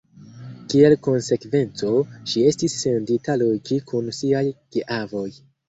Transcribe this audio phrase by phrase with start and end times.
[0.73, 1.91] Kiel konsekvenco,
[2.33, 5.27] ŝi estis sendita loĝi kun siaj geavoj.